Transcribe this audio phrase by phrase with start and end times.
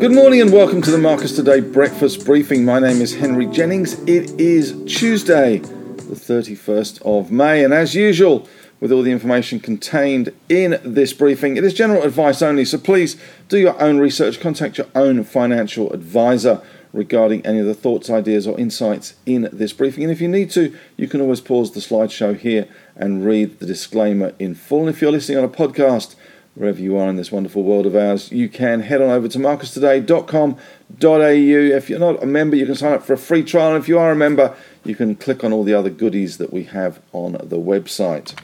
[0.00, 2.64] Good morning and welcome to the Marcus Today breakfast briefing.
[2.64, 3.94] My name is Henry Jennings.
[4.04, 8.46] It is Tuesday, the 31st of May, and as usual,
[8.78, 13.20] with all the information contained in this briefing, it is general advice only, so please
[13.48, 16.62] do your own research, contact your own financial advisor
[16.92, 20.04] regarding any of the thoughts, ideas, or insights in this briefing.
[20.04, 23.66] And if you need to, you can always pause the slideshow here and read the
[23.66, 24.86] disclaimer in full.
[24.86, 26.14] And if you're listening on a podcast,
[26.58, 29.38] wherever you are in this wonderful world of ours, you can head on over to
[29.38, 30.56] marcustoday.com.au.
[31.00, 33.74] If you're not a member, you can sign up for a free trial.
[33.74, 36.52] And if you are a member, you can click on all the other goodies that
[36.52, 38.34] we have on the website.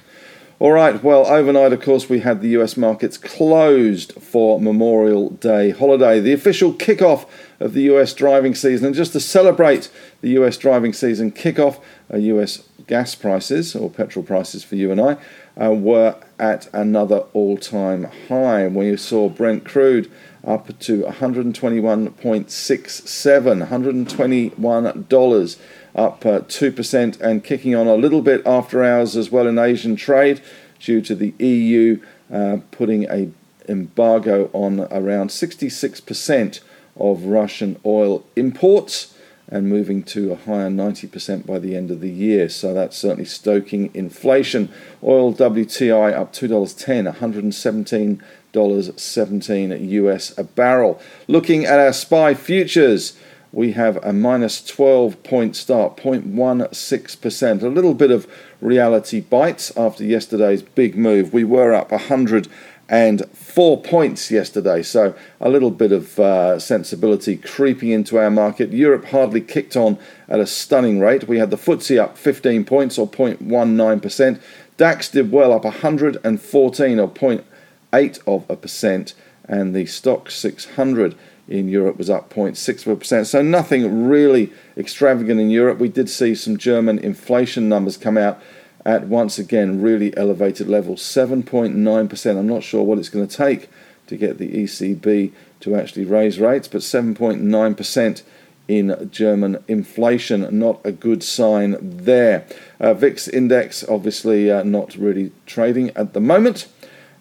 [0.60, 5.70] All right, well, overnight, of course, we had the US markets closed for Memorial Day
[5.70, 8.86] holiday, the official kickoff of the US driving season.
[8.86, 11.80] And just to celebrate the US driving season kickoff,
[12.12, 15.16] uh, US gas prices, or petrol prices for you and I,
[15.60, 18.66] uh, were at another all time high.
[18.66, 20.08] You saw Brent crude
[20.44, 25.56] up to 121.67, $121
[25.94, 29.96] up uh, 2% and kicking on a little bit after hours as well in Asian
[29.96, 30.42] trade
[30.80, 31.98] due to the EU
[32.32, 33.30] uh, putting a
[33.68, 36.60] embargo on around 66%
[36.96, 39.13] of Russian oil imports
[39.54, 42.48] and moving to a higher 90% by the end of the year.
[42.48, 44.68] So that's certainly stoking inflation.
[45.00, 51.00] Oil WTI up $2.10, $117.17 US a barrel.
[51.28, 53.16] Looking at our SPI futures,
[53.52, 57.62] we have a minus 12 point start, 0.16%.
[57.62, 58.26] A little bit of
[58.60, 61.32] reality bites after yesterday's big move.
[61.32, 62.48] We were up 100
[62.88, 64.82] and four points yesterday.
[64.82, 68.72] So a little bit of uh, sensibility creeping into our market.
[68.72, 69.98] Europe hardly kicked on
[70.28, 71.26] at a stunning rate.
[71.26, 74.40] We had the FTSE up 15 points or 0.19%.
[74.76, 79.14] DAX did well up 114 or 0.8 of a percent,
[79.44, 81.14] and the stock 600
[81.46, 83.26] in Europe was up 0.6%.
[83.26, 85.78] So nothing really extravagant in Europe.
[85.78, 88.42] We did see some German inflation numbers come out
[88.84, 92.38] at once again really elevated levels 7.9%.
[92.38, 93.68] I'm not sure what it's going to take
[94.06, 98.22] to get the ECB to actually raise rates, but 7.9%
[98.66, 102.46] in German inflation, not a good sign there.
[102.80, 106.68] Uh, VIX index obviously uh, not really trading at the moment.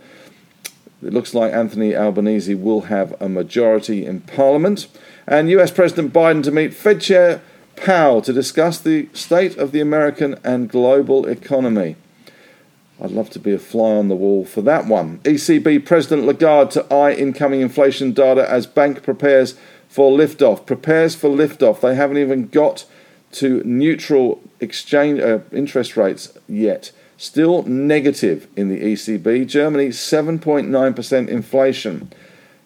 [1.02, 4.87] It looks like Anthony Albanese will have a majority in Parliament.
[5.26, 7.43] And US President Biden to meet Fed Chair
[7.75, 11.96] Powell to discuss the state of the American and global economy.
[13.02, 15.19] I'd love to be a fly on the wall for that one.
[15.25, 19.58] ECB President Lagarde to eye incoming inflation data as bank prepares
[19.88, 20.66] for liftoff.
[20.66, 21.81] Prepares for liftoff.
[21.81, 22.84] They haven't even got
[23.32, 26.93] to neutral exchange uh, interest rates yet.
[27.17, 29.47] Still negative in the ECB.
[29.47, 32.12] Germany 7.9% inflation.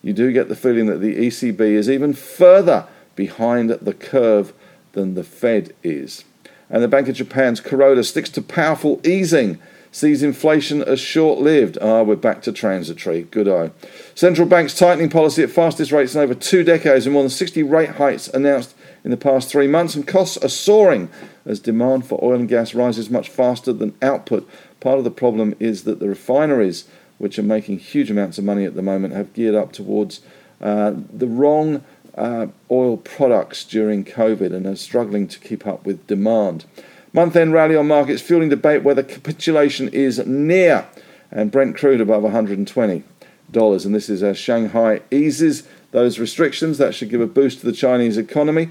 [0.03, 4.53] You do get the feeling that the ECB is even further behind the curve
[4.93, 6.25] than the Fed is.
[6.71, 9.59] And the Bank of Japan's Kuroda sticks to powerful easing
[9.93, 11.79] sees inflation as short lived.
[11.81, 13.23] Ah, we're back to transitory.
[13.23, 13.71] Good eye.
[14.15, 17.63] Central bank's tightening policy at fastest rates in over two decades, and more than 60
[17.63, 21.09] rate hikes announced in the past three months, and costs are soaring
[21.47, 24.49] as demand for oil and gas rises much faster than output.
[24.81, 26.85] Part of the problem is that the refineries,
[27.19, 30.21] which are making huge amounts of money at the moment, have geared up towards
[30.61, 31.85] uh, the wrong
[32.17, 36.65] uh, oil products during COVID and are struggling to keep up with demand.
[37.13, 40.87] Month end rally on markets fueling debate whether capitulation is near,
[41.31, 43.05] and Brent crude above 120
[43.51, 43.87] dollars.
[43.87, 46.79] And this is as Shanghai eases those restrictions.
[46.79, 48.71] That should give a boost to the Chinese economy,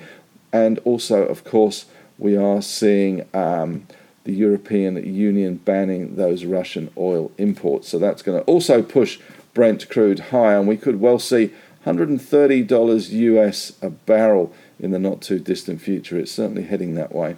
[0.51, 1.85] and also, of course,
[2.17, 3.27] we are seeing.
[3.33, 3.87] Um,
[4.25, 7.89] the European Union banning those Russian oil imports.
[7.89, 9.19] So that's going to also push
[9.53, 11.53] Brent crude higher, and we could well see
[11.85, 16.17] $130 US a barrel in the not too distant future.
[16.17, 17.37] It's certainly heading that way.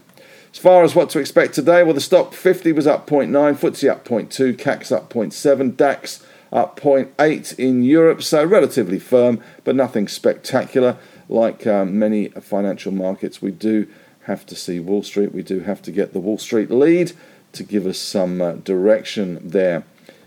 [0.51, 3.91] As far as what to expect today, well, the stock 50 was up 0.9, FTSE
[3.91, 10.07] up 0.2, CAC up 0.7, DAX up 0.8 in Europe, so relatively firm, but nothing
[10.07, 10.97] spectacular.
[11.29, 13.87] Like um, many financial markets, we do
[14.27, 15.33] have to see Wall Street.
[15.33, 17.13] We do have to get the Wall Street lead
[17.53, 19.85] to give us some uh, direction there.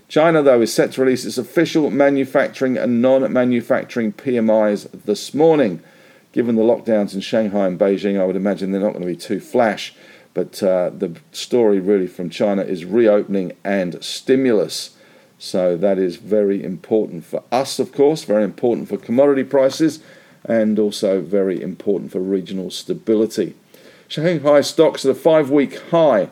[0.09, 5.81] China, though, is set to release its official manufacturing and non manufacturing PMIs this morning.
[6.33, 9.15] Given the lockdowns in Shanghai and Beijing, I would imagine they're not going to be
[9.15, 9.93] too flash.
[10.33, 14.97] But uh, the story really from China is reopening and stimulus.
[15.37, 19.99] So that is very important for us, of course, very important for commodity prices,
[20.43, 23.55] and also very important for regional stability.
[24.11, 26.23] Shanghai stocks at a five week high.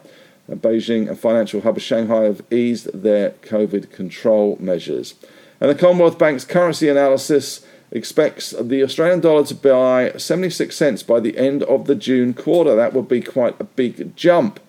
[0.52, 5.16] Uh, Beijing, a financial hub of Shanghai, have eased their COVID control measures.
[5.62, 11.22] And the Commonwealth Bank's currency analysis expects the Australian dollar to buy 76 cents by
[11.22, 12.76] the end of the June quarter.
[12.76, 14.60] That would be quite a big jump.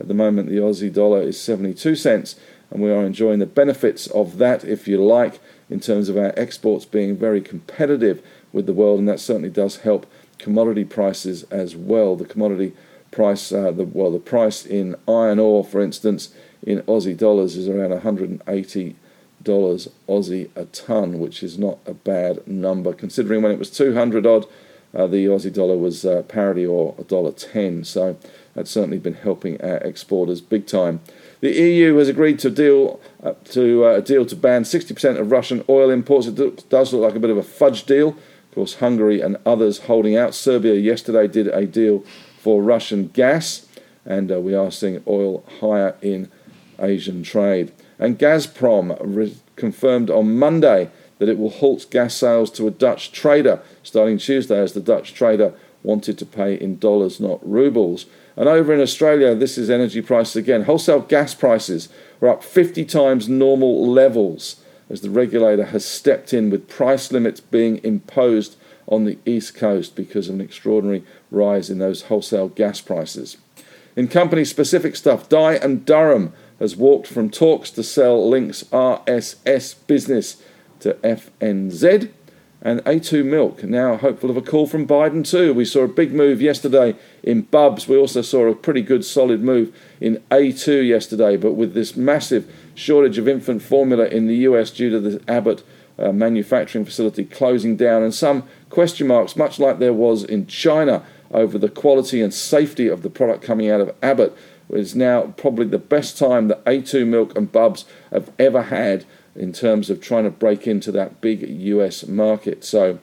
[0.00, 2.34] At the moment, the Aussie dollar is 72 cents,
[2.72, 5.38] and we are enjoying the benefits of that, if you like,
[5.70, 9.78] in terms of our exports being very competitive with the world, and that certainly does
[9.78, 10.04] help
[10.38, 12.16] commodity prices as well.
[12.16, 12.72] The commodity
[13.10, 16.30] price, uh, the, well, the price in iron ore, for instance,
[16.62, 18.96] in Aussie dollars is around 180
[19.42, 24.26] dollars Aussie a ton, which is not a bad number considering when it was 200
[24.26, 24.46] odd,
[24.94, 27.84] uh, the Aussie dollar was uh, parity or a dollar ten.
[27.84, 28.16] So
[28.54, 31.00] that's certainly been helping our exporters big time.
[31.40, 35.30] The EU has agreed to deal uh, to uh, a deal to ban 60% of
[35.30, 36.26] Russian oil imports.
[36.26, 38.16] It does look like a bit of a fudge deal.
[38.56, 40.34] Course, Hungary and others holding out.
[40.34, 42.02] Serbia yesterday did a deal
[42.38, 43.66] for Russian gas,
[44.06, 46.30] and uh, we are seeing oil higher in
[46.78, 47.70] Asian trade.
[47.98, 53.12] And Gazprom re- confirmed on Monday that it will halt gas sales to a Dutch
[53.12, 58.06] trader starting Tuesday, as the Dutch trader wanted to pay in dollars, not rubles.
[58.36, 60.62] And over in Australia, this is energy prices again.
[60.62, 61.90] Wholesale gas prices
[62.22, 67.40] are up 50 times normal levels as the regulator has stepped in with price limits
[67.40, 72.80] being imposed on the east coast because of an extraordinary rise in those wholesale gas
[72.80, 73.36] prices.
[73.96, 79.74] In company specific stuff, Dye and Durham has walked from talks to sell Link's RSS
[79.86, 80.42] business
[80.80, 82.10] to FNZ.
[82.62, 85.54] And A2 Milk now hopeful of a call from Biden too.
[85.54, 87.86] We saw a big move yesterday in Bubs.
[87.86, 91.36] We also saw a pretty good solid move in A2 yesterday.
[91.36, 95.64] But with this massive shortage of infant formula in the US due to the Abbott
[95.98, 101.02] uh, manufacturing facility closing down and some question marks, much like there was in China
[101.30, 104.36] over the quality and safety of the product coming out of Abbott,
[104.70, 109.04] is now probably the best time that A2 Milk and Bubs have ever had
[109.34, 112.64] in terms of trying to break into that big US market.
[112.64, 112.98] So,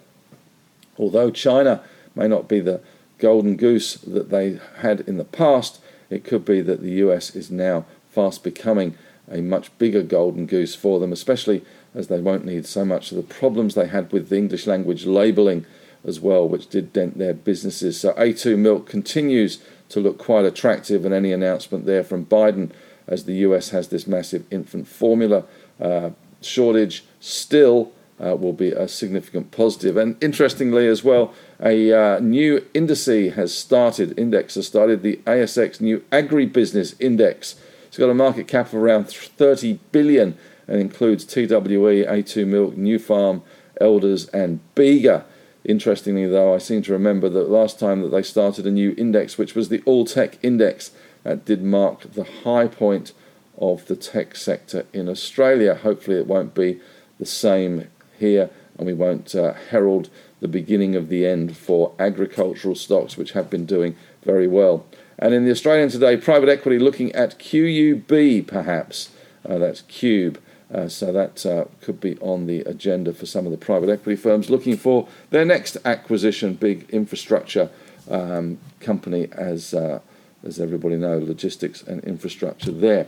[0.98, 1.82] although China
[2.16, 2.82] may not be the
[3.18, 7.50] golden goose that they had in the past, it could be that the US is
[7.50, 8.96] now fast becoming
[9.32, 11.64] a much bigger golden goose for them, especially
[11.96, 15.06] as they won't need so much of the problems they had with the English language
[15.06, 15.66] labelling
[16.06, 18.00] as well, which did dent their businesses.
[18.00, 22.72] So A2 Milk continues to look quite attractive, and any announcement there from Biden
[23.08, 25.44] as the US has this massive infant formula
[25.80, 26.12] uh,
[26.42, 27.92] shortage still
[28.24, 29.98] uh, will be a significant positive.
[29.98, 34.18] And interestingly, as well, a uh, new indice has started.
[34.18, 37.56] Index has started the ASX New Agribusiness Index.
[37.94, 40.36] It's got a market cap of around 30 billion
[40.68, 43.44] and includes TWE, A2 Milk, Nufarm,
[43.80, 45.26] Elders, and Bega.
[45.64, 49.38] Interestingly, though, I seem to remember that last time that they started a new index,
[49.38, 50.90] which was the All Tech Index,
[51.22, 53.14] that did mark the high point
[53.60, 55.76] of the tech sector in Australia.
[55.76, 56.82] Hopefully, it won't be
[57.20, 60.10] the same here, and we won't uh, herald
[60.40, 64.84] the beginning of the end for agricultural stocks, which have been doing very well.
[65.20, 69.10] And in the Australian today, private equity looking at QUB perhaps.
[69.48, 70.38] Uh, that's Qube.
[70.74, 74.16] Uh, so that uh, could be on the agenda for some of the private equity
[74.16, 77.70] firms looking for their next acquisition, big infrastructure
[78.10, 80.00] um, company, as uh,
[80.44, 83.08] as everybody knows, logistics and infrastructure there.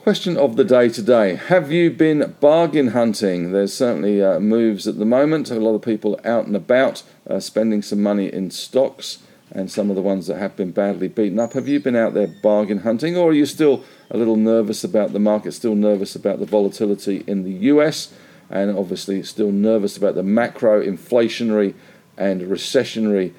[0.00, 3.52] Question of the day today Have you been bargain hunting?
[3.52, 5.50] There's certainly uh, moves at the moment.
[5.50, 9.18] A lot of people out and about uh, spending some money in stocks
[9.54, 11.52] and some of the ones that have been badly beaten up.
[11.52, 15.12] Have you been out there bargain hunting, or are you still a little nervous about
[15.12, 18.12] the market, still nervous about the volatility in the US,
[18.50, 21.74] and obviously still nervous about the macro inflationary
[22.16, 23.32] and recessionary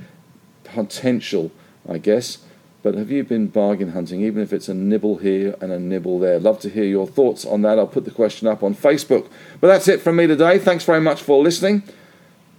[0.63, 1.51] potential,
[1.89, 2.39] I guess?
[2.84, 6.20] But have you been bargain hunting, even if it's a nibble here and a nibble
[6.20, 6.38] there?
[6.38, 7.79] Love to hear your thoughts on that.
[7.79, 9.29] I'll put the question up on Facebook.
[9.62, 10.60] But that's it from me today.
[10.60, 11.84] Thanks very much for listening.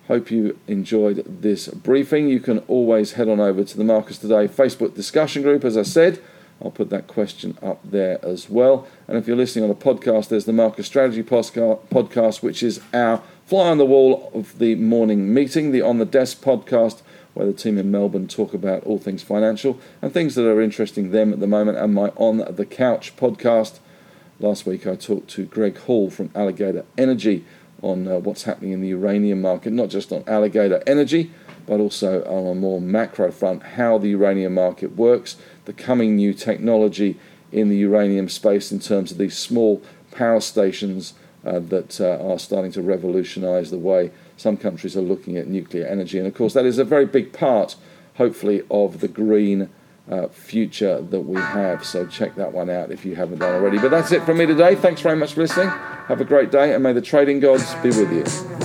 [0.09, 2.29] Hope you enjoyed this briefing.
[2.29, 5.83] You can always head on over to the Marcus Today Facebook discussion group, as I
[5.83, 6.23] said.
[6.63, 8.87] I'll put that question up there as well.
[9.09, 13.23] And if you're listening on a podcast, there's the Marcus Strategy podcast, which is our
[13.47, 17.01] fly on the wall of the morning meeting, the On the Desk podcast,
[17.33, 21.13] where the team in Melbourne talk about all things financial and things that are interesting
[21.13, 23.79] them at the moment, and my On the Couch podcast.
[24.39, 27.47] Last week I talked to Greg Hall from Alligator Energy
[27.85, 31.31] on uh, what's happening in the uranium market, not just on alligator energy,
[31.67, 35.37] but also on a more macro front, how the uranium market works,
[35.67, 37.17] the coming new technology
[37.53, 41.15] in the uranium space in terms of these small power stations
[41.45, 45.87] uh, that uh, are starting to revolutionize the way some countries are looking at nuclear
[45.87, 46.19] energy.
[46.19, 47.77] And of course, that is a very big part,
[48.17, 49.69] hopefully, of the green
[50.11, 51.85] uh, future that we have.
[51.85, 53.79] So check that one out if you haven't done already.
[53.79, 54.75] But that's it from me today.
[54.75, 55.71] Thanks very much for listening.
[56.07, 58.64] Have a great day, and may the trading gods be with you.